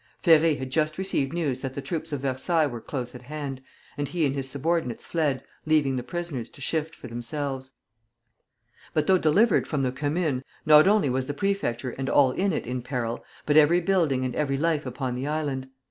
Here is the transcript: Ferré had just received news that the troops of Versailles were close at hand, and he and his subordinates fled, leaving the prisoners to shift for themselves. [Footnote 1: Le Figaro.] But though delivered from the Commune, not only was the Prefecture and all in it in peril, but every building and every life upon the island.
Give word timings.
Ferré 0.23 0.57
had 0.57 0.71
just 0.71 0.97
received 0.97 1.31
news 1.31 1.61
that 1.61 1.75
the 1.75 1.79
troops 1.79 2.11
of 2.11 2.21
Versailles 2.21 2.65
were 2.65 2.81
close 2.81 3.13
at 3.13 3.21
hand, 3.21 3.61
and 3.95 4.07
he 4.07 4.25
and 4.25 4.33
his 4.33 4.49
subordinates 4.49 5.05
fled, 5.05 5.43
leaving 5.67 5.95
the 5.95 6.01
prisoners 6.01 6.49
to 6.49 6.59
shift 6.59 6.95
for 6.95 7.05
themselves. 7.07 7.73
[Footnote 8.95 8.95
1: 8.95 8.95
Le 8.95 8.95
Figaro.] 8.95 8.95
But 8.95 9.05
though 9.23 9.29
delivered 9.29 9.67
from 9.67 9.83
the 9.83 9.91
Commune, 9.91 10.43
not 10.65 10.87
only 10.87 11.11
was 11.11 11.27
the 11.27 11.35
Prefecture 11.35 11.91
and 11.91 12.09
all 12.09 12.31
in 12.31 12.51
it 12.51 12.65
in 12.65 12.81
peril, 12.81 13.23
but 13.45 13.57
every 13.57 13.79
building 13.79 14.25
and 14.25 14.35
every 14.35 14.57
life 14.57 14.87
upon 14.87 15.13
the 15.13 15.27
island. 15.27 15.69